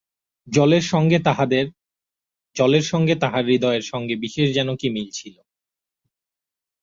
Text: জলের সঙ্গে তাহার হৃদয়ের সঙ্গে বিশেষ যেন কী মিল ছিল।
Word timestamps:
জলের 0.47 0.85
সঙ্গে 2.91 3.15
তাহার 3.19 3.43
হৃদয়ের 3.45 3.83
সঙ্গে 3.83 4.15
বিশেষ 4.15 4.47
যেন 4.53 4.69
কী 4.75 4.87
মিল 4.89 5.07
ছিল। 5.11 5.35